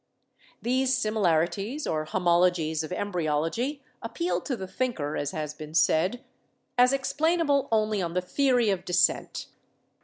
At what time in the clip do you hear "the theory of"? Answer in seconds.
8.15-8.83